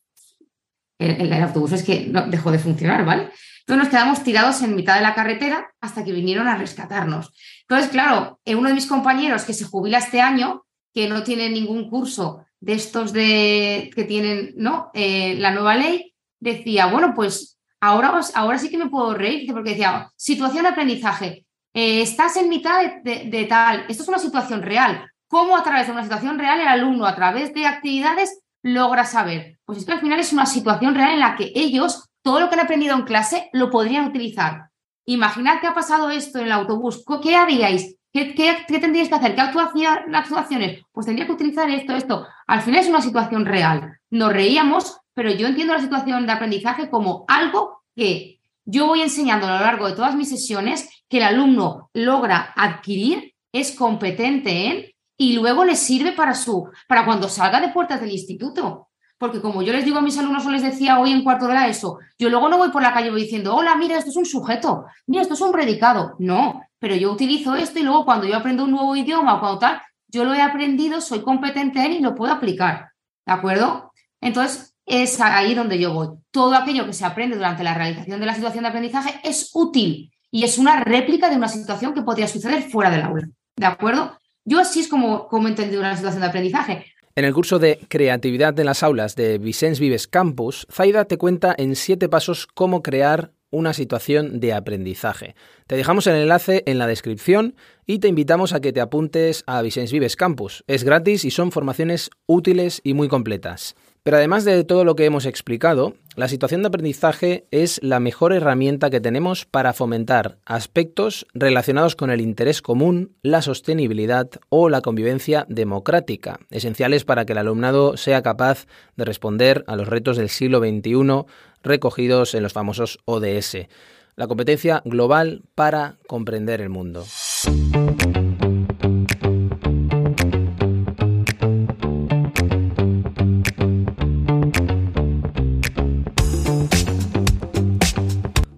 el, 0.98 1.30
el, 1.30 1.42
autobús 1.42 1.72
es 1.72 1.82
que 1.82 2.06
no, 2.06 2.26
dejó 2.26 2.50
de 2.50 2.58
funcionar, 2.58 3.04
¿vale? 3.04 3.28
Entonces 3.60 3.84
nos 3.84 3.88
quedamos 3.88 4.22
tirados 4.24 4.62
en 4.62 4.74
mitad 4.74 4.94
de 4.94 5.02
la 5.02 5.14
carretera 5.14 5.74
hasta 5.82 6.04
que 6.04 6.12
vinieron 6.12 6.48
a 6.48 6.56
rescatarnos. 6.56 7.34
Entonces, 7.68 7.90
claro, 7.90 8.40
eh, 8.46 8.54
uno 8.54 8.70
de 8.70 8.74
mis 8.74 8.86
compañeros 8.86 9.44
que 9.44 9.52
se 9.52 9.66
jubila 9.66 9.98
este 9.98 10.22
año, 10.22 10.64
que 10.94 11.06
no 11.06 11.22
tiene 11.22 11.50
ningún 11.50 11.90
curso 11.90 12.46
de 12.60 12.72
estos 12.72 13.12
de, 13.12 13.90
que 13.94 14.04
tienen 14.04 14.54
¿no? 14.56 14.90
Eh, 14.94 15.34
la 15.34 15.50
nueva 15.50 15.74
ley, 15.74 16.14
decía, 16.40 16.86
bueno, 16.86 17.12
pues 17.14 17.58
ahora, 17.80 18.20
ahora 18.34 18.58
sí 18.58 18.70
que 18.70 18.78
me 18.78 18.88
puedo 18.88 19.14
reír, 19.14 19.50
porque 19.52 19.70
decía, 19.70 20.10
situación 20.16 20.64
de 20.64 20.70
aprendizaje, 20.70 21.46
eh, 21.74 22.00
estás 22.00 22.36
en 22.36 22.48
mitad 22.48 22.80
de, 23.02 23.46
tal, 23.48 23.84
esto 23.88 24.02
es 24.02 24.08
una 24.08 24.18
situación 24.18 24.62
real. 24.62 25.10
¿Cómo 25.28 25.56
a 25.56 25.62
través 25.62 25.86
de 25.86 25.92
una 25.92 26.02
situación 26.02 26.38
real 26.38 26.60
el 26.60 26.68
alumno, 26.68 27.04
a 27.04 27.14
través 27.14 27.52
de 27.52 27.66
actividades, 27.66 28.40
logra 28.62 29.04
saber? 29.04 29.58
Pues 29.64 29.78
es 29.78 29.84
que 29.84 29.92
al 29.92 30.00
final 30.00 30.18
es 30.18 30.32
una 30.32 30.46
situación 30.46 30.94
real 30.94 31.12
en 31.12 31.20
la 31.20 31.36
que 31.36 31.52
ellos 31.54 32.08
todo 32.22 32.40
lo 32.40 32.48
que 32.48 32.54
han 32.54 32.64
aprendido 32.64 32.96
en 32.96 33.02
clase 33.02 33.50
lo 33.52 33.70
podrían 33.70 34.06
utilizar. 34.06 34.70
Imaginad 35.04 35.60
que 35.60 35.66
ha 35.66 35.74
pasado 35.74 36.10
esto 36.10 36.38
en 36.38 36.46
el 36.46 36.52
autobús. 36.52 37.04
¿Qué 37.22 37.36
haríais? 37.36 37.96
¿Qué, 38.10 38.34
qué, 38.34 38.78
tendrías 38.78 39.08
que 39.08 39.14
hacer? 39.14 39.34
¿Qué 39.34 39.42
actuaciones? 39.42 40.82
Pues 40.90 41.04
tendría 41.04 41.26
que 41.26 41.32
utilizar 41.32 41.68
esto, 41.68 41.94
esto. 41.94 42.26
Al 42.46 42.62
final 42.62 42.80
es 42.80 42.88
una 42.88 43.02
situación 43.02 43.44
real. 43.44 43.98
Nos 44.08 44.32
reíamos, 44.32 44.98
pero 45.16 45.30
yo 45.30 45.46
entiendo 45.46 45.72
la 45.72 45.80
situación 45.80 46.26
de 46.26 46.32
aprendizaje 46.32 46.90
como 46.90 47.24
algo 47.26 47.80
que 47.96 48.38
yo 48.66 48.86
voy 48.86 49.00
enseñando 49.00 49.46
a 49.46 49.54
lo 49.54 49.64
largo 49.64 49.88
de 49.88 49.94
todas 49.94 50.14
mis 50.14 50.28
sesiones, 50.28 50.90
que 51.08 51.16
el 51.16 51.22
alumno 51.22 51.88
logra 51.94 52.52
adquirir, 52.54 53.32
es 53.50 53.72
competente 53.72 54.66
en 54.66 54.86
y 55.16 55.32
luego 55.32 55.64
le 55.64 55.74
sirve 55.74 56.12
para 56.12 56.34
su, 56.34 56.68
para 56.86 57.06
cuando 57.06 57.30
salga 57.30 57.62
de 57.62 57.70
puertas 57.70 57.98
del 57.98 58.10
instituto. 58.10 58.88
Porque 59.16 59.40
como 59.40 59.62
yo 59.62 59.72
les 59.72 59.86
digo 59.86 59.96
a 59.96 60.02
mis 60.02 60.18
alumnos 60.18 60.44
o 60.44 60.50
les 60.50 60.62
decía 60.62 60.98
hoy 60.98 61.12
en 61.12 61.24
cuarto 61.24 61.46
de 61.48 61.54
la 61.54 61.66
ESO, 61.66 61.98
yo 62.18 62.28
luego 62.28 62.50
no 62.50 62.58
voy 62.58 62.68
por 62.68 62.82
la 62.82 62.92
calle 62.92 63.10
voy 63.10 63.22
diciendo, 63.22 63.56
hola, 63.56 63.74
mira, 63.76 63.96
esto 63.96 64.10
es 64.10 64.16
un 64.16 64.26
sujeto, 64.26 64.84
mira, 65.06 65.22
esto 65.22 65.32
es 65.32 65.40
un 65.40 65.52
predicado. 65.52 66.14
No, 66.18 66.62
pero 66.78 66.94
yo 66.94 67.10
utilizo 67.10 67.54
esto 67.54 67.78
y 67.78 67.84
luego 67.84 68.04
cuando 68.04 68.26
yo 68.26 68.36
aprendo 68.36 68.64
un 68.64 68.72
nuevo 68.72 68.94
idioma 68.94 69.36
o 69.36 69.40
cuando 69.40 69.60
tal, 69.60 69.80
yo 70.08 70.26
lo 70.26 70.34
he 70.34 70.42
aprendido, 70.42 71.00
soy 71.00 71.22
competente 71.22 71.82
en 71.82 71.92
y 71.94 72.00
lo 72.00 72.14
puedo 72.14 72.34
aplicar. 72.34 72.90
¿De 73.24 73.32
acuerdo? 73.32 73.92
Entonces, 74.20 74.75
es 74.86 75.20
ahí 75.20 75.54
donde 75.54 75.78
yo 75.78 75.92
voy. 75.92 76.08
Todo 76.30 76.54
aquello 76.54 76.86
que 76.86 76.92
se 76.92 77.04
aprende 77.04 77.36
durante 77.36 77.64
la 77.64 77.74
realización 77.74 78.20
de 78.20 78.26
la 78.26 78.34
situación 78.34 78.62
de 78.62 78.68
aprendizaje 78.68 79.20
es 79.24 79.50
útil 79.52 80.12
y 80.30 80.44
es 80.44 80.58
una 80.58 80.82
réplica 80.82 81.28
de 81.28 81.36
una 81.36 81.48
situación 81.48 81.92
que 81.92 82.02
podría 82.02 82.28
suceder 82.28 82.62
fuera 82.62 82.90
del 82.90 83.02
aula. 83.02 83.28
¿De 83.56 83.66
acuerdo? 83.66 84.18
Yo 84.44 84.60
así 84.60 84.80
es 84.80 84.88
como, 84.88 85.26
como 85.28 85.48
he 85.48 85.50
entendido 85.50 85.80
una 85.80 85.96
situación 85.96 86.22
de 86.22 86.28
aprendizaje. 86.28 86.86
En 87.16 87.24
el 87.24 87.32
curso 87.32 87.58
de 87.58 87.80
Creatividad 87.88 88.58
en 88.60 88.66
las 88.66 88.82
aulas 88.82 89.16
de 89.16 89.38
Vicens 89.38 89.80
Vives 89.80 90.06
Campus, 90.06 90.66
Zaida 90.70 91.06
te 91.06 91.16
cuenta 91.16 91.54
en 91.56 91.74
siete 91.74 92.08
pasos 92.08 92.46
cómo 92.46 92.82
crear 92.82 93.32
una 93.50 93.72
situación 93.72 94.40
de 94.40 94.52
aprendizaje. 94.52 95.34
Te 95.66 95.76
dejamos 95.76 96.06
el 96.06 96.16
enlace 96.16 96.62
en 96.66 96.78
la 96.78 96.86
descripción 96.86 97.54
y 97.86 97.98
te 97.98 98.08
invitamos 98.08 98.52
a 98.52 98.60
que 98.60 98.72
te 98.72 98.80
apuntes 98.80 99.44
a 99.46 99.62
Vicens 99.62 99.92
Vives 99.92 100.16
Campus. 100.16 100.64
Es 100.66 100.84
gratis 100.84 101.24
y 101.24 101.30
son 101.30 101.52
formaciones 101.52 102.10
útiles 102.26 102.80
y 102.84 102.94
muy 102.94 103.08
completas. 103.08 103.74
Pero 104.06 104.18
además 104.18 104.44
de 104.44 104.62
todo 104.62 104.84
lo 104.84 104.94
que 104.94 105.04
hemos 105.04 105.26
explicado, 105.26 105.94
la 106.14 106.28
situación 106.28 106.62
de 106.62 106.68
aprendizaje 106.68 107.48
es 107.50 107.82
la 107.82 107.98
mejor 107.98 108.32
herramienta 108.32 108.88
que 108.88 109.00
tenemos 109.00 109.46
para 109.46 109.72
fomentar 109.72 110.38
aspectos 110.46 111.26
relacionados 111.34 111.96
con 111.96 112.10
el 112.10 112.20
interés 112.20 112.62
común, 112.62 113.16
la 113.22 113.42
sostenibilidad 113.42 114.30
o 114.48 114.68
la 114.68 114.80
convivencia 114.80 115.44
democrática, 115.48 116.38
esenciales 116.50 117.04
para 117.04 117.24
que 117.24 117.32
el 117.32 117.38
alumnado 117.38 117.96
sea 117.96 118.22
capaz 118.22 118.68
de 118.94 119.04
responder 119.04 119.64
a 119.66 119.74
los 119.74 119.88
retos 119.88 120.16
del 120.16 120.28
siglo 120.28 120.60
XXI 120.60 121.26
recogidos 121.66 122.34
en 122.34 122.42
los 122.42 122.52
famosos 122.52 122.98
ODS, 123.04 123.66
la 124.14 124.26
competencia 124.26 124.82
global 124.84 125.42
para 125.54 125.96
comprender 126.06 126.60
el 126.60 126.70
mundo. 126.70 127.04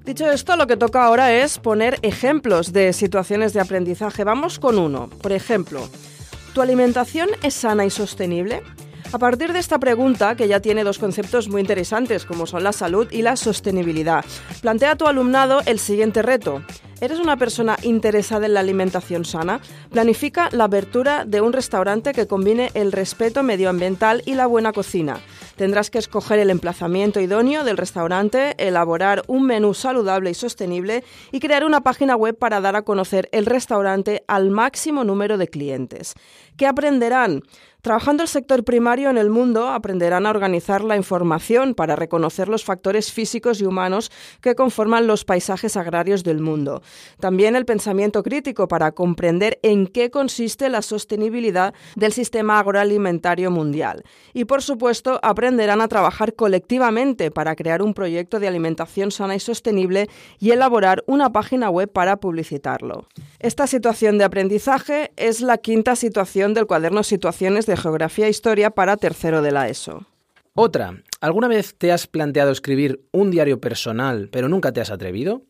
Dicho 0.04 0.30
esto, 0.30 0.56
lo 0.56 0.66
que 0.66 0.76
toca 0.76 1.04
ahora 1.04 1.32
es 1.32 1.58
poner 1.58 1.98
ejemplos 2.02 2.72
de 2.72 2.92
situaciones 2.92 3.52
de 3.52 3.60
aprendizaje. 3.60 4.24
Vamos 4.24 4.58
con 4.58 4.78
uno. 4.78 5.08
Por 5.22 5.32
ejemplo, 5.32 5.88
¿tu 6.54 6.62
alimentación 6.62 7.28
es 7.42 7.54
sana 7.54 7.84
y 7.84 7.90
sostenible? 7.90 8.62
A 9.10 9.18
partir 9.18 9.54
de 9.54 9.58
esta 9.58 9.78
pregunta, 9.78 10.36
que 10.36 10.48
ya 10.48 10.60
tiene 10.60 10.84
dos 10.84 10.98
conceptos 10.98 11.48
muy 11.48 11.62
interesantes, 11.62 12.26
como 12.26 12.46
son 12.46 12.62
la 12.62 12.72
salud 12.72 13.10
y 13.10 13.22
la 13.22 13.36
sostenibilidad, 13.36 14.22
plantea 14.60 14.92
a 14.92 14.96
tu 14.96 15.06
alumnado 15.06 15.62
el 15.64 15.78
siguiente 15.78 16.20
reto. 16.20 16.62
¿Eres 17.00 17.18
una 17.18 17.36
persona 17.36 17.78
interesada 17.82 18.44
en 18.44 18.54
la 18.54 18.60
alimentación 18.60 19.24
sana? 19.24 19.60
Planifica 19.90 20.50
la 20.52 20.64
apertura 20.64 21.24
de 21.24 21.40
un 21.40 21.54
restaurante 21.54 22.12
que 22.12 22.26
combine 22.26 22.70
el 22.74 22.92
respeto 22.92 23.42
medioambiental 23.42 24.22
y 24.26 24.34
la 24.34 24.46
buena 24.46 24.72
cocina. 24.72 25.20
Tendrás 25.56 25.90
que 25.90 25.98
escoger 25.98 26.38
el 26.40 26.50
emplazamiento 26.50 27.20
idóneo 27.20 27.64
del 27.64 27.76
restaurante, 27.76 28.54
elaborar 28.58 29.22
un 29.26 29.44
menú 29.44 29.74
saludable 29.74 30.30
y 30.30 30.34
sostenible 30.34 31.02
y 31.32 31.40
crear 31.40 31.64
una 31.64 31.80
página 31.80 32.14
web 32.14 32.36
para 32.36 32.60
dar 32.60 32.76
a 32.76 32.82
conocer 32.82 33.28
el 33.32 33.46
restaurante 33.46 34.24
al 34.26 34.50
máximo 34.50 35.02
número 35.02 35.38
de 35.38 35.48
clientes. 35.48 36.14
¿Qué 36.56 36.66
aprenderán? 36.66 37.42
Trabajando 37.80 38.24
el 38.24 38.28
sector 38.28 38.64
primario 38.64 39.08
en 39.08 39.18
el 39.18 39.30
mundo, 39.30 39.68
aprenderán 39.68 40.26
a 40.26 40.30
organizar 40.30 40.82
la 40.82 40.96
información 40.96 41.74
para 41.74 41.94
reconocer 41.94 42.48
los 42.48 42.64
factores 42.64 43.12
físicos 43.12 43.60
y 43.60 43.66
humanos 43.66 44.10
que 44.40 44.56
conforman 44.56 45.06
los 45.06 45.24
paisajes 45.24 45.76
agrarios 45.76 46.24
del 46.24 46.40
mundo. 46.40 46.82
También 47.20 47.54
el 47.54 47.66
pensamiento 47.66 48.24
crítico 48.24 48.66
para 48.66 48.90
comprender 48.90 49.60
en 49.62 49.86
qué 49.86 50.10
consiste 50.10 50.68
la 50.70 50.82
sostenibilidad 50.82 51.72
del 51.94 52.12
sistema 52.12 52.58
agroalimentario 52.58 53.52
mundial. 53.52 54.02
Y 54.34 54.44
por 54.44 54.60
supuesto, 54.60 55.20
aprenderán 55.22 55.80
a 55.80 55.86
trabajar 55.86 56.34
colectivamente 56.34 57.30
para 57.30 57.54
crear 57.54 57.80
un 57.82 57.94
proyecto 57.94 58.40
de 58.40 58.48
alimentación 58.48 59.12
sana 59.12 59.36
y 59.36 59.40
sostenible 59.40 60.08
y 60.40 60.50
elaborar 60.50 61.04
una 61.06 61.30
página 61.30 61.70
web 61.70 61.88
para 61.92 62.16
publicitarlo. 62.16 63.06
Esta 63.38 63.68
situación 63.68 64.18
de 64.18 64.24
aprendizaje 64.24 65.12
es 65.16 65.40
la 65.40 65.58
quinta 65.58 65.94
situación 65.94 66.54
del 66.54 66.66
cuaderno 66.66 67.04
Situaciones 67.04 67.67
de 67.68 67.76
Geografía 67.76 68.26
e 68.26 68.30
Historia 68.30 68.70
para 68.70 68.96
tercero 68.96 69.42
de 69.42 69.52
la 69.52 69.68
ESO. 69.68 70.06
Otra, 70.54 71.02
¿alguna 71.20 71.46
vez 71.46 71.76
te 71.76 71.92
has 71.92 72.08
planteado 72.08 72.50
escribir 72.50 73.04
un 73.12 73.30
diario 73.30 73.60
personal 73.60 74.28
pero 74.32 74.48
nunca 74.48 74.72
te 74.72 74.80
has 74.80 74.90
atrevido? 74.90 75.42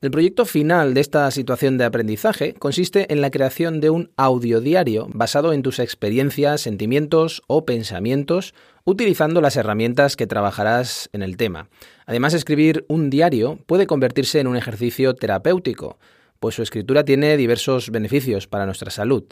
El 0.00 0.10
proyecto 0.10 0.44
final 0.44 0.92
de 0.92 1.00
esta 1.00 1.30
situación 1.30 1.78
de 1.78 1.84
aprendizaje 1.84 2.52
consiste 2.52 3.10
en 3.10 3.22
la 3.22 3.30
creación 3.30 3.80
de 3.80 3.88
un 3.88 4.10
audiodiario 4.16 5.08
basado 5.10 5.54
en 5.54 5.62
tus 5.62 5.78
experiencias, 5.78 6.60
sentimientos 6.60 7.42
o 7.46 7.64
pensamientos, 7.64 8.54
utilizando 8.84 9.40
las 9.40 9.56
herramientas 9.56 10.14
que 10.16 10.26
trabajarás 10.26 11.08
en 11.14 11.22
el 11.22 11.38
tema. 11.38 11.68
Además, 12.04 12.34
escribir 12.34 12.84
un 12.86 13.08
diario 13.08 13.58
puede 13.64 13.86
convertirse 13.86 14.40
en 14.40 14.46
un 14.46 14.56
ejercicio 14.56 15.14
terapéutico, 15.14 15.98
pues 16.38 16.54
su 16.56 16.62
escritura 16.62 17.04
tiene 17.04 17.38
diversos 17.38 17.88
beneficios 17.88 18.46
para 18.46 18.66
nuestra 18.66 18.90
salud. 18.90 19.24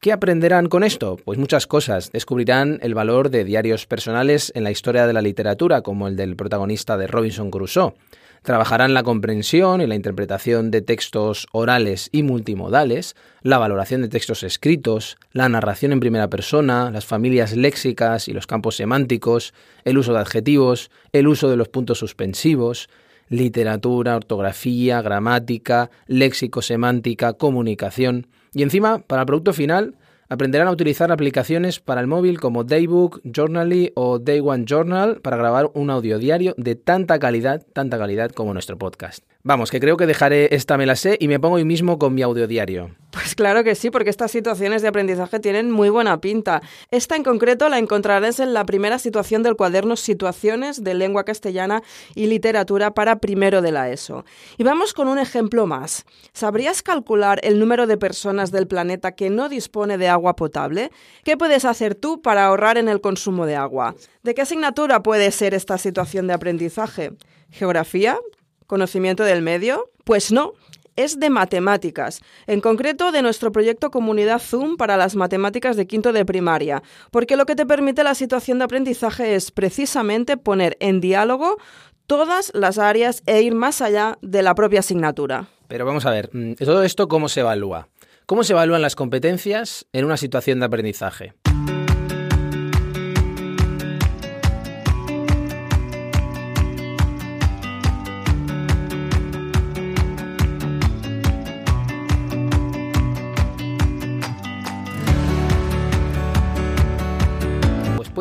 ¿Qué 0.00 0.12
aprenderán 0.12 0.68
con 0.68 0.84
esto? 0.84 1.16
Pues 1.24 1.38
muchas 1.38 1.66
cosas. 1.66 2.12
Descubrirán 2.12 2.78
el 2.82 2.94
valor 2.94 3.30
de 3.30 3.44
diarios 3.44 3.86
personales 3.86 4.52
en 4.54 4.62
la 4.62 4.70
historia 4.70 5.06
de 5.06 5.12
la 5.12 5.22
literatura, 5.22 5.80
como 5.80 6.06
el 6.06 6.16
del 6.16 6.36
protagonista 6.36 6.96
de 6.96 7.06
Robinson 7.06 7.50
Crusoe. 7.50 7.94
Trabajarán 8.42 8.94
la 8.94 9.02
comprensión 9.02 9.80
y 9.80 9.88
la 9.88 9.96
interpretación 9.96 10.70
de 10.70 10.82
textos 10.82 11.48
orales 11.50 12.10
y 12.12 12.22
multimodales, 12.22 13.16
la 13.42 13.58
valoración 13.58 14.02
de 14.02 14.08
textos 14.08 14.44
escritos, 14.44 15.16
la 15.32 15.48
narración 15.48 15.90
en 15.90 15.98
primera 15.98 16.28
persona, 16.28 16.90
las 16.92 17.06
familias 17.06 17.56
léxicas 17.56 18.28
y 18.28 18.32
los 18.32 18.46
campos 18.46 18.76
semánticos, 18.76 19.52
el 19.84 19.98
uso 19.98 20.12
de 20.12 20.20
adjetivos, 20.20 20.90
el 21.12 21.26
uso 21.26 21.50
de 21.50 21.56
los 21.56 21.68
puntos 21.68 21.98
suspensivos, 21.98 22.88
literatura, 23.28 24.14
ortografía, 24.14 25.02
gramática, 25.02 25.90
léxico, 26.06 26.62
semántica, 26.62 27.32
comunicación. 27.32 28.28
Y 28.56 28.62
encima, 28.62 29.00
para 29.00 29.20
el 29.20 29.26
producto 29.26 29.52
final, 29.52 29.96
aprenderán 30.30 30.68
a 30.68 30.70
utilizar 30.70 31.12
aplicaciones 31.12 31.78
para 31.78 32.00
el 32.00 32.06
móvil 32.06 32.40
como 32.40 32.64
Daybook, 32.64 33.20
Journally 33.22 33.92
o 33.94 34.18
Day 34.18 34.40
One 34.40 34.64
Journal 34.66 35.20
para 35.20 35.36
grabar 35.36 35.70
un 35.74 35.90
audio 35.90 36.18
diario 36.18 36.54
de 36.56 36.74
tanta 36.74 37.18
calidad, 37.18 37.66
tanta 37.74 37.98
calidad 37.98 38.30
como 38.30 38.54
nuestro 38.54 38.78
podcast. 38.78 39.22
Vamos, 39.46 39.70
que 39.70 39.78
creo 39.78 39.96
que 39.96 40.08
dejaré 40.08 40.52
esta 40.56 40.76
me 40.76 40.86
la 40.86 40.96
sé 40.96 41.18
y 41.20 41.28
me 41.28 41.38
pongo 41.38 41.54
hoy 41.54 41.64
mismo 41.64 42.00
con 42.00 42.12
mi 42.12 42.22
audio 42.22 42.48
diario. 42.48 42.90
Pues 43.12 43.36
claro 43.36 43.62
que 43.62 43.76
sí, 43.76 43.90
porque 43.90 44.10
estas 44.10 44.32
situaciones 44.32 44.82
de 44.82 44.88
aprendizaje 44.88 45.38
tienen 45.38 45.70
muy 45.70 45.88
buena 45.88 46.20
pinta. 46.20 46.62
Esta 46.90 47.14
en 47.14 47.22
concreto 47.22 47.68
la 47.68 47.78
encontrarás 47.78 48.40
en 48.40 48.54
la 48.54 48.66
primera 48.66 48.98
situación 48.98 49.44
del 49.44 49.54
cuaderno 49.54 49.94
Situaciones 49.94 50.82
de 50.82 50.94
lengua 50.94 51.22
castellana 51.22 51.84
y 52.16 52.26
literatura 52.26 52.92
para 52.92 53.20
primero 53.20 53.62
de 53.62 53.70
la 53.70 53.88
ESO. 53.88 54.24
Y 54.58 54.64
vamos 54.64 54.92
con 54.92 55.06
un 55.06 55.20
ejemplo 55.20 55.64
más. 55.68 56.06
¿Sabrías 56.32 56.82
calcular 56.82 57.38
el 57.44 57.60
número 57.60 57.86
de 57.86 57.98
personas 57.98 58.50
del 58.50 58.66
planeta 58.66 59.12
que 59.12 59.30
no 59.30 59.48
dispone 59.48 59.96
de 59.96 60.08
agua 60.08 60.34
potable? 60.34 60.90
¿Qué 61.22 61.36
puedes 61.36 61.64
hacer 61.64 61.94
tú 61.94 62.20
para 62.20 62.46
ahorrar 62.46 62.78
en 62.78 62.88
el 62.88 63.00
consumo 63.00 63.46
de 63.46 63.54
agua? 63.54 63.94
¿De 64.24 64.34
qué 64.34 64.42
asignatura 64.42 65.04
puede 65.04 65.30
ser 65.30 65.54
esta 65.54 65.78
situación 65.78 66.26
de 66.26 66.34
aprendizaje? 66.34 67.12
¿Geografía? 67.52 68.18
Conocimiento 68.66 69.24
del 69.24 69.42
medio? 69.42 69.90
Pues 70.04 70.32
no, 70.32 70.52
es 70.96 71.20
de 71.20 71.30
matemáticas, 71.30 72.20
en 72.46 72.60
concreto 72.60 73.12
de 73.12 73.22
nuestro 73.22 73.52
proyecto 73.52 73.90
Comunidad 73.90 74.40
Zoom 74.40 74.76
para 74.76 74.96
las 74.96 75.14
matemáticas 75.14 75.76
de 75.76 75.86
quinto 75.86 76.12
de 76.12 76.24
primaria, 76.24 76.82
porque 77.10 77.36
lo 77.36 77.46
que 77.46 77.54
te 77.54 77.66
permite 77.66 78.02
la 78.02 78.14
situación 78.14 78.58
de 78.58 78.64
aprendizaje 78.64 79.34
es 79.34 79.50
precisamente 79.50 80.36
poner 80.36 80.76
en 80.80 81.00
diálogo 81.00 81.58
todas 82.06 82.50
las 82.54 82.78
áreas 82.78 83.22
e 83.26 83.42
ir 83.42 83.54
más 83.54 83.82
allá 83.82 84.18
de 84.22 84.42
la 84.42 84.54
propia 84.54 84.80
asignatura. 84.80 85.48
Pero 85.68 85.84
vamos 85.84 86.06
a 86.06 86.10
ver, 86.10 86.30
mm, 86.32 86.54
¿todo 86.54 86.82
esto 86.82 87.08
cómo 87.08 87.28
se 87.28 87.40
evalúa? 87.40 87.88
¿Cómo 88.26 88.42
se 88.42 88.54
evalúan 88.54 88.82
las 88.82 88.96
competencias 88.96 89.86
en 89.92 90.04
una 90.04 90.16
situación 90.16 90.60
de 90.60 90.66
aprendizaje? 90.66 91.34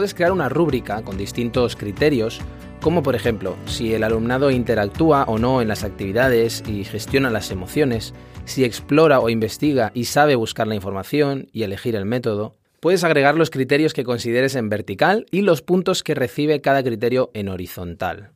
Puedes 0.06 0.14
crear 0.14 0.34
una 0.34 0.50
rúbrica 0.50 1.02
con 1.02 1.18
distintos 1.18 1.76
criterios, 1.76 2.40
como 2.80 3.02
por 3.02 3.16
ejemplo, 3.16 3.56
si 3.66 3.96
el 3.96 4.04
alumnado 4.04 4.52
interactúa 4.52 5.24
o 5.24 5.40
no 5.40 5.64
en 5.64 5.68
las 5.68 5.84
actividades 5.84 6.64
y 6.68 6.84
gestiona 6.84 7.32
las 7.32 7.50
emociones, 7.50 8.14
si 8.46 8.64
explora 8.64 9.20
o 9.20 9.30
investiga 9.30 9.90
y 9.96 10.06
sabe 10.06 10.36
buscar 10.36 10.68
la 10.68 10.76
información 10.76 11.48
y 11.54 11.64
elegir 11.64 11.96
el 11.96 12.06
método. 12.06 12.54
Puedes 12.82 13.04
agregar 13.04 13.34
los 13.34 13.50
criterios 13.50 13.94
que 13.94 14.04
consideres 14.04 14.54
en 14.54 14.70
vertical 14.70 15.26
y 15.32 15.42
los 15.42 15.64
puntos 15.64 16.04
que 16.04 16.14
recibe 16.14 16.62
cada 16.62 16.84
criterio 16.84 17.32
en 17.34 17.50
horizontal. 17.50 18.35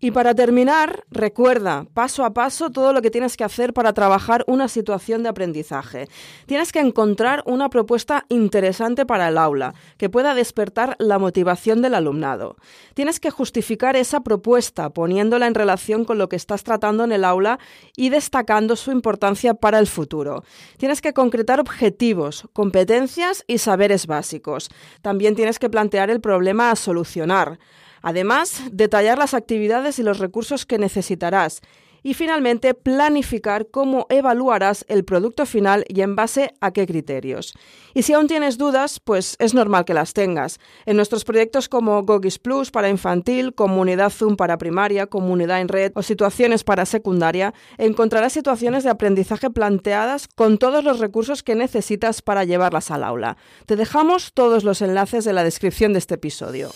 Y 0.00 0.12
para 0.12 0.32
terminar, 0.32 1.02
recuerda 1.10 1.84
paso 1.92 2.24
a 2.24 2.32
paso 2.32 2.70
todo 2.70 2.92
lo 2.92 3.02
que 3.02 3.10
tienes 3.10 3.36
que 3.36 3.42
hacer 3.42 3.72
para 3.72 3.92
trabajar 3.92 4.44
una 4.46 4.68
situación 4.68 5.24
de 5.24 5.28
aprendizaje. 5.28 6.06
Tienes 6.46 6.70
que 6.70 6.78
encontrar 6.78 7.42
una 7.46 7.68
propuesta 7.68 8.24
interesante 8.28 9.04
para 9.06 9.28
el 9.28 9.36
aula, 9.36 9.74
que 9.96 10.08
pueda 10.08 10.36
despertar 10.36 10.94
la 11.00 11.18
motivación 11.18 11.82
del 11.82 11.96
alumnado. 11.96 12.54
Tienes 12.94 13.18
que 13.18 13.30
justificar 13.30 13.96
esa 13.96 14.20
propuesta 14.20 14.90
poniéndola 14.90 15.48
en 15.48 15.56
relación 15.56 16.04
con 16.04 16.16
lo 16.16 16.28
que 16.28 16.36
estás 16.36 16.62
tratando 16.62 17.02
en 17.02 17.10
el 17.10 17.24
aula 17.24 17.58
y 17.96 18.10
destacando 18.10 18.76
su 18.76 18.92
importancia 18.92 19.54
para 19.54 19.80
el 19.80 19.88
futuro. 19.88 20.44
Tienes 20.76 21.00
que 21.00 21.12
concretar 21.12 21.58
objetivos, 21.58 22.44
competencias 22.52 23.42
y 23.48 23.58
saberes 23.58 24.06
básicos. 24.06 24.70
También 25.02 25.34
tienes 25.34 25.58
que 25.58 25.70
plantear 25.70 26.08
el 26.08 26.20
problema 26.20 26.70
a 26.70 26.76
solucionar. 26.76 27.58
Además, 28.02 28.62
detallar 28.72 29.18
las 29.18 29.34
actividades 29.34 29.98
y 29.98 30.02
los 30.02 30.18
recursos 30.18 30.66
que 30.66 30.78
necesitarás. 30.78 31.60
Y 32.02 32.14
finalmente, 32.14 32.74
planificar 32.74 33.68
cómo 33.68 34.06
evaluarás 34.08 34.84
el 34.88 35.04
producto 35.04 35.46
final 35.46 35.84
y 35.88 36.02
en 36.02 36.14
base 36.14 36.54
a 36.60 36.70
qué 36.70 36.86
criterios. 36.86 37.52
Y 37.92 38.02
si 38.02 38.12
aún 38.12 38.28
tienes 38.28 38.56
dudas, 38.56 39.00
pues 39.00 39.36
es 39.40 39.54
normal 39.54 39.84
que 39.84 39.94
las 39.94 40.12
tengas. 40.12 40.60
En 40.86 40.96
nuestros 40.96 41.24
proyectos 41.24 41.68
como 41.68 42.02
Gogis 42.04 42.38
Plus 42.38 42.70
para 42.70 42.88
infantil, 42.88 43.54
Comunidad 43.54 44.10
Zoom 44.10 44.36
para 44.36 44.58
primaria, 44.58 45.06
Comunidad 45.06 45.60
en 45.60 45.68
red 45.68 45.92
o 45.96 46.02
situaciones 46.02 46.62
para 46.62 46.86
secundaria, 46.86 47.52
encontrarás 47.78 48.32
situaciones 48.32 48.84
de 48.84 48.90
aprendizaje 48.90 49.50
planteadas 49.50 50.28
con 50.28 50.58
todos 50.58 50.84
los 50.84 51.00
recursos 51.00 51.42
que 51.42 51.56
necesitas 51.56 52.22
para 52.22 52.44
llevarlas 52.44 52.90
al 52.90 53.02
aula. 53.02 53.36
Te 53.66 53.74
dejamos 53.74 54.32
todos 54.32 54.62
los 54.62 54.82
enlaces 54.82 55.26
en 55.26 55.34
la 55.34 55.44
descripción 55.44 55.92
de 55.92 55.98
este 55.98 56.14
episodio. 56.14 56.70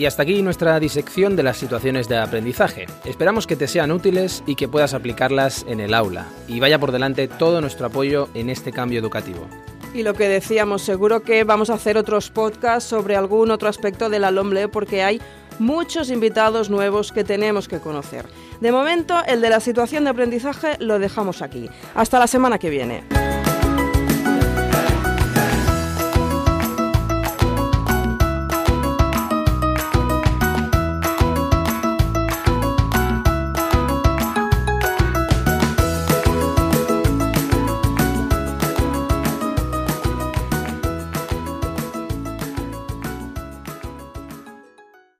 Y 0.00 0.06
hasta 0.06 0.22
aquí 0.22 0.40
nuestra 0.40 0.80
disección 0.80 1.36
de 1.36 1.42
las 1.42 1.58
situaciones 1.58 2.08
de 2.08 2.16
aprendizaje. 2.16 2.86
Esperamos 3.04 3.46
que 3.46 3.54
te 3.54 3.68
sean 3.68 3.92
útiles 3.92 4.42
y 4.46 4.54
que 4.54 4.66
puedas 4.66 4.94
aplicarlas 4.94 5.66
en 5.68 5.78
el 5.78 5.92
aula. 5.92 6.26
Y 6.48 6.58
vaya 6.58 6.78
por 6.78 6.90
delante 6.90 7.28
todo 7.28 7.60
nuestro 7.60 7.84
apoyo 7.84 8.30
en 8.32 8.48
este 8.48 8.72
cambio 8.72 8.98
educativo. 8.98 9.46
Y 9.92 10.02
lo 10.02 10.14
que 10.14 10.26
decíamos, 10.26 10.80
seguro 10.80 11.20
que 11.20 11.44
vamos 11.44 11.68
a 11.68 11.74
hacer 11.74 11.98
otros 11.98 12.30
podcasts 12.30 12.88
sobre 12.88 13.14
algún 13.14 13.50
otro 13.50 13.68
aspecto 13.68 14.08
de 14.08 14.20
la 14.20 14.30
LOMLE 14.30 14.68
porque 14.68 15.02
hay 15.02 15.20
muchos 15.58 16.08
invitados 16.08 16.70
nuevos 16.70 17.12
que 17.12 17.22
tenemos 17.22 17.68
que 17.68 17.80
conocer. 17.80 18.24
De 18.62 18.72
momento, 18.72 19.22
el 19.26 19.42
de 19.42 19.50
la 19.50 19.60
situación 19.60 20.04
de 20.04 20.10
aprendizaje 20.10 20.78
lo 20.78 20.98
dejamos 20.98 21.42
aquí. 21.42 21.68
Hasta 21.94 22.18
la 22.18 22.26
semana 22.26 22.58
que 22.58 22.70
viene. 22.70 23.29